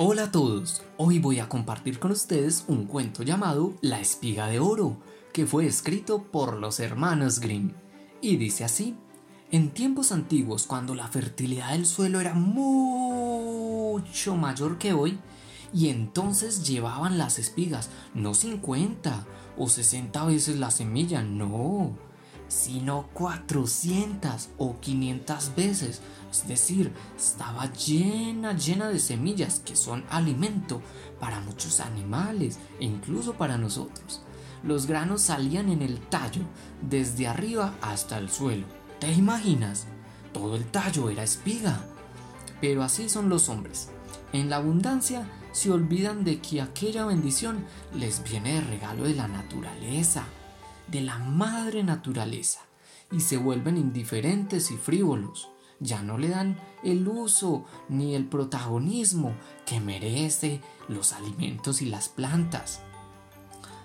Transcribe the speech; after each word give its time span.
Hola 0.00 0.22
a 0.22 0.30
todos, 0.30 0.82
hoy 0.96 1.18
voy 1.18 1.40
a 1.40 1.48
compartir 1.48 1.98
con 1.98 2.12
ustedes 2.12 2.62
un 2.68 2.86
cuento 2.86 3.24
llamado 3.24 3.74
La 3.80 3.98
espiga 3.98 4.46
de 4.46 4.60
oro, 4.60 4.96
que 5.32 5.44
fue 5.44 5.66
escrito 5.66 6.22
por 6.22 6.54
los 6.54 6.78
hermanos 6.78 7.40
Grimm. 7.40 7.72
Y 8.20 8.36
dice 8.36 8.62
así, 8.62 8.94
en 9.50 9.70
tiempos 9.70 10.12
antiguos 10.12 10.68
cuando 10.68 10.94
la 10.94 11.08
fertilidad 11.08 11.72
del 11.72 11.84
suelo 11.84 12.20
era 12.20 12.32
mucho 12.32 14.36
mayor 14.36 14.78
que 14.78 14.92
hoy, 14.92 15.18
y 15.74 15.88
entonces 15.88 16.64
llevaban 16.64 17.18
las 17.18 17.40
espigas 17.40 17.90
no 18.14 18.34
50 18.34 19.26
o 19.56 19.68
60 19.68 20.24
veces 20.26 20.60
la 20.60 20.70
semilla, 20.70 21.24
no, 21.24 21.98
sino 22.48 23.08
400 23.12 24.48
o 24.58 24.80
500 24.80 25.54
veces. 25.54 26.00
Es 26.30 26.48
decir, 26.48 26.92
estaba 27.16 27.72
llena, 27.72 28.54
llena 28.54 28.88
de 28.88 28.98
semillas 28.98 29.60
que 29.60 29.76
son 29.76 30.04
alimento 30.10 30.82
para 31.20 31.40
muchos 31.40 31.80
animales 31.80 32.58
e 32.80 32.84
incluso 32.84 33.34
para 33.34 33.58
nosotros. 33.58 34.22
Los 34.62 34.86
granos 34.86 35.22
salían 35.22 35.68
en 35.68 35.82
el 35.82 36.00
tallo, 36.00 36.42
desde 36.82 37.28
arriba 37.28 37.74
hasta 37.80 38.18
el 38.18 38.28
suelo. 38.28 38.66
¿Te 38.98 39.12
imaginas? 39.12 39.86
Todo 40.32 40.56
el 40.56 40.64
tallo 40.64 41.10
era 41.10 41.22
espiga. 41.22 41.84
Pero 42.60 42.82
así 42.82 43.08
son 43.08 43.28
los 43.28 43.48
hombres. 43.48 43.90
En 44.32 44.50
la 44.50 44.56
abundancia 44.56 45.30
se 45.52 45.70
olvidan 45.70 46.24
de 46.24 46.40
que 46.40 46.60
aquella 46.60 47.06
bendición 47.06 47.64
les 47.94 48.22
viene 48.24 48.54
de 48.54 48.60
regalo 48.62 49.04
de 49.04 49.14
la 49.14 49.28
naturaleza 49.28 50.24
de 50.90 51.00
la 51.00 51.18
madre 51.18 51.82
naturaleza 51.82 52.60
y 53.10 53.20
se 53.20 53.36
vuelven 53.36 53.76
indiferentes 53.76 54.70
y 54.70 54.76
frívolos. 54.76 55.48
Ya 55.80 56.02
no 56.02 56.18
le 56.18 56.28
dan 56.28 56.56
el 56.82 57.06
uso 57.06 57.64
ni 57.88 58.14
el 58.14 58.26
protagonismo 58.26 59.32
que 59.64 59.80
merece 59.80 60.60
los 60.88 61.12
alimentos 61.12 61.82
y 61.82 61.86
las 61.86 62.08
plantas. 62.08 62.80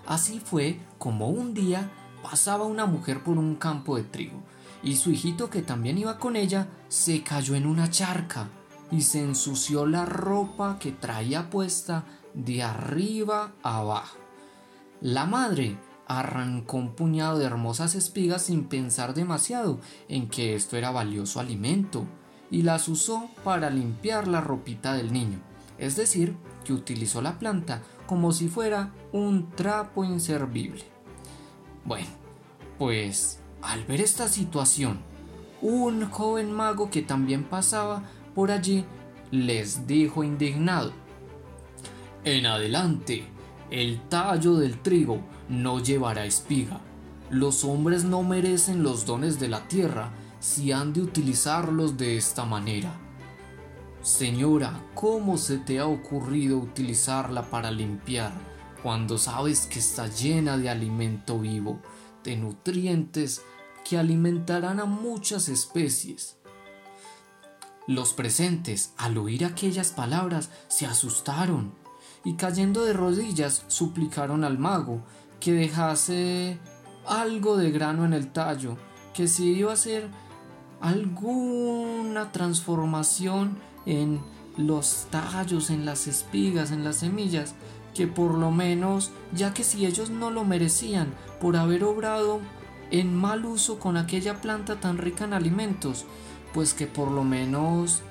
Así 0.06 0.40
fue 0.40 0.80
como 0.98 1.28
un 1.28 1.54
día 1.54 1.90
pasaba 2.22 2.64
una 2.64 2.86
mujer 2.86 3.22
por 3.22 3.38
un 3.38 3.54
campo 3.54 3.96
de 3.96 4.02
trigo 4.02 4.42
y 4.82 4.96
su 4.96 5.10
hijito 5.10 5.50
que 5.50 5.62
también 5.62 5.98
iba 5.98 6.18
con 6.18 6.36
ella 6.36 6.68
se 6.88 7.22
cayó 7.22 7.54
en 7.54 7.66
una 7.66 7.90
charca 7.90 8.48
y 8.90 9.02
se 9.02 9.20
ensució 9.20 9.86
la 9.86 10.04
ropa 10.04 10.78
que 10.78 10.92
traía 10.92 11.48
puesta 11.48 12.04
de 12.34 12.62
arriba 12.62 13.52
abajo. 13.62 14.18
La 15.00 15.26
madre 15.26 15.76
arrancó 16.06 16.76
un 16.76 16.94
puñado 16.94 17.38
de 17.38 17.46
hermosas 17.46 17.94
espigas 17.94 18.42
sin 18.42 18.64
pensar 18.64 19.14
demasiado 19.14 19.80
en 20.08 20.28
que 20.28 20.54
esto 20.54 20.76
era 20.76 20.90
valioso 20.90 21.40
alimento 21.40 22.04
y 22.50 22.62
las 22.62 22.88
usó 22.88 23.28
para 23.42 23.70
limpiar 23.70 24.28
la 24.28 24.40
ropita 24.40 24.94
del 24.94 25.12
niño, 25.12 25.38
es 25.78 25.96
decir, 25.96 26.36
que 26.64 26.72
utilizó 26.72 27.22
la 27.22 27.38
planta 27.38 27.82
como 28.06 28.32
si 28.32 28.48
fuera 28.48 28.92
un 29.12 29.50
trapo 29.50 30.04
inservible. 30.04 30.84
Bueno, 31.84 32.08
pues 32.78 33.40
al 33.62 33.84
ver 33.84 34.00
esta 34.00 34.28
situación, 34.28 35.00
un 35.62 36.10
joven 36.10 36.52
mago 36.52 36.90
que 36.90 37.02
también 37.02 37.44
pasaba 37.44 38.02
por 38.34 38.50
allí 38.50 38.84
les 39.30 39.86
dijo 39.86 40.22
indignado, 40.22 40.92
En 42.24 42.46
adelante, 42.46 43.24
el 43.74 44.00
tallo 44.08 44.54
del 44.54 44.80
trigo 44.80 45.20
no 45.48 45.80
llevará 45.80 46.24
espiga. 46.26 46.80
Los 47.28 47.64
hombres 47.64 48.04
no 48.04 48.22
merecen 48.22 48.84
los 48.84 49.04
dones 49.04 49.40
de 49.40 49.48
la 49.48 49.66
tierra 49.66 50.12
si 50.38 50.70
han 50.70 50.92
de 50.92 51.00
utilizarlos 51.02 51.96
de 51.96 52.16
esta 52.16 52.44
manera. 52.44 52.94
Señora, 54.00 54.80
¿cómo 54.94 55.38
se 55.38 55.58
te 55.58 55.80
ha 55.80 55.86
ocurrido 55.86 56.56
utilizarla 56.58 57.50
para 57.50 57.72
limpiar 57.72 58.32
cuando 58.80 59.18
sabes 59.18 59.66
que 59.66 59.80
está 59.80 60.06
llena 60.06 60.56
de 60.56 60.70
alimento 60.70 61.40
vivo, 61.40 61.80
de 62.22 62.36
nutrientes 62.36 63.42
que 63.84 63.98
alimentarán 63.98 64.78
a 64.78 64.84
muchas 64.84 65.48
especies? 65.48 66.36
Los 67.88 68.12
presentes, 68.12 68.92
al 68.98 69.18
oír 69.18 69.44
aquellas 69.44 69.90
palabras, 69.90 70.50
se 70.68 70.86
asustaron 70.86 71.83
y 72.24 72.34
cayendo 72.34 72.84
de 72.84 72.94
rodillas 72.94 73.64
suplicaron 73.68 74.44
al 74.44 74.58
mago 74.58 75.00
que 75.40 75.52
dejase 75.52 76.58
algo 77.06 77.56
de 77.56 77.70
grano 77.70 78.04
en 78.04 78.14
el 78.14 78.32
tallo, 78.32 78.76
que 79.12 79.28
si 79.28 79.52
iba 79.52 79.70
a 79.70 79.74
hacer 79.74 80.08
alguna 80.80 82.32
transformación 82.32 83.58
en 83.86 84.20
los 84.56 85.06
tallos, 85.10 85.70
en 85.70 85.84
las 85.84 86.06
espigas, 86.06 86.70
en 86.70 86.84
las 86.84 86.96
semillas, 86.96 87.54
que 87.94 88.06
por 88.06 88.34
lo 88.34 88.50
menos, 88.50 89.12
ya 89.32 89.54
que 89.54 89.64
si 89.64 89.86
ellos 89.86 90.10
no 90.10 90.30
lo 90.30 90.44
merecían 90.44 91.14
por 91.40 91.56
haber 91.56 91.84
obrado 91.84 92.40
en 92.90 93.14
mal 93.14 93.44
uso 93.44 93.78
con 93.78 93.96
aquella 93.96 94.40
planta 94.40 94.80
tan 94.80 94.98
rica 94.98 95.24
en 95.24 95.32
alimentos, 95.32 96.06
pues 96.52 96.74
que 96.74 96.86
por 96.86 97.10
lo 97.10 97.24
menos 97.24 98.02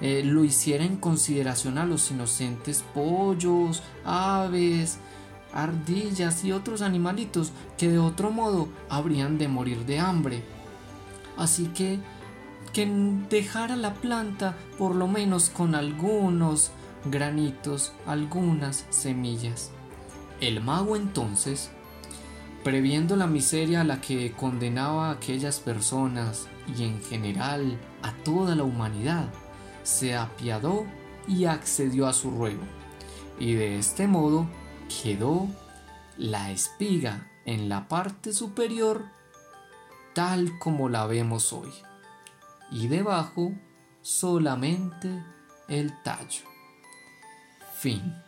eh, 0.00 0.22
lo 0.24 0.44
hiciera 0.44 0.84
en 0.84 0.96
consideración 0.96 1.78
a 1.78 1.86
los 1.86 2.10
inocentes 2.10 2.84
pollos, 2.94 3.82
aves, 4.04 4.98
ardillas 5.52 6.44
y 6.44 6.52
otros 6.52 6.82
animalitos 6.82 7.52
que 7.76 7.88
de 7.88 7.98
otro 7.98 8.30
modo 8.30 8.68
habrían 8.88 9.38
de 9.38 9.48
morir 9.48 9.84
de 9.86 9.98
hambre. 9.98 10.42
Así 11.36 11.66
que 11.68 11.98
que 12.72 12.86
dejara 13.30 13.76
la 13.76 13.94
planta 13.94 14.56
por 14.76 14.94
lo 14.94 15.08
menos 15.08 15.50
con 15.50 15.74
algunos 15.74 16.70
granitos, 17.04 17.92
algunas 18.06 18.86
semillas. 18.90 19.70
El 20.40 20.60
mago 20.60 20.94
entonces, 20.94 21.70
previendo 22.62 23.16
la 23.16 23.26
miseria 23.26 23.80
a 23.80 23.84
la 23.84 24.00
que 24.00 24.32
condenaba 24.32 25.08
a 25.08 25.12
aquellas 25.12 25.60
personas 25.60 26.46
y 26.76 26.84
en 26.84 27.02
general 27.02 27.78
a 28.02 28.12
toda 28.24 28.54
la 28.54 28.64
humanidad, 28.64 29.28
se 29.82 30.16
apiadó 30.16 30.86
y 31.26 31.44
accedió 31.44 32.06
a 32.06 32.12
su 32.12 32.30
ruego, 32.30 32.62
y 33.38 33.54
de 33.54 33.78
este 33.78 34.06
modo 34.06 34.46
quedó 35.02 35.48
la 36.16 36.50
espiga 36.50 37.30
en 37.44 37.68
la 37.68 37.88
parte 37.88 38.32
superior 38.32 39.04
tal 40.14 40.58
como 40.58 40.88
la 40.88 41.06
vemos 41.06 41.52
hoy, 41.52 41.72
y 42.70 42.88
debajo 42.88 43.52
solamente 44.02 45.22
el 45.68 45.92
tallo. 46.02 46.42
Fin. 47.78 48.27